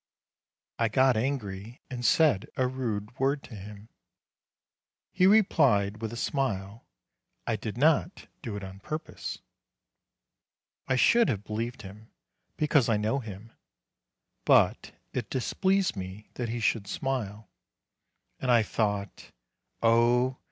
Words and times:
I 0.79 0.87
got 0.89 1.15
angry, 1.15 1.79
and 1.87 2.03
said 2.03 2.47
a 2.57 2.65
rude 2.65 3.15
word 3.19 3.43
to 3.43 3.55
him. 3.55 3.89
THE 5.13 5.25
QUARREL 5.25 5.29
185 5.29 5.31
He 5.31 5.39
replied, 5.91 6.01
with 6.01 6.11
a 6.11 6.17
smile, 6.17 6.87
"I 7.45 7.55
did 7.55 7.77
not 7.77 8.25
do 8.41 8.55
it 8.55 8.63
on 8.63 8.79
pur 8.79 8.97
pose." 8.97 9.43
I 10.87 10.95
should 10.95 11.29
have 11.29 11.43
believed 11.43 11.83
him, 11.83 12.09
because 12.57 12.89
I 12.89 12.97
know 12.97 13.19
him; 13.19 13.51
but 14.43 14.91
it 15.13 15.29
displeased 15.29 15.95
me 15.95 16.31
that 16.33 16.49
he 16.49 16.59
should 16.59 16.87
smile, 16.87 17.47
and 18.39 18.49
I 18.49 18.63
thought: 18.63 19.29
"Oh! 19.83 20.39